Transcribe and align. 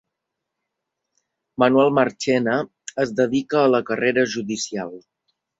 Manuel 1.63 1.93
Marchena 1.99 2.57
es 3.05 3.15
dedica 3.23 3.63
a 3.65 3.69
la 3.77 3.85
carrera 3.91 4.29
judicial 4.37 4.99